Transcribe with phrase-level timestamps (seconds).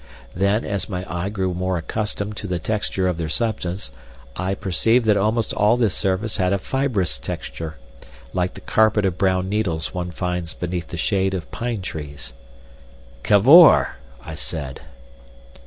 [0.33, 3.91] Then as my eye grew more accustomed to the texture of their substance,
[4.35, 7.75] I perceived that almost all this surface had a fibrous texture,
[8.33, 12.33] like the carpet of brown needles one finds beneath the shade of pine trees.
[13.21, 14.81] "Cavor!" I said.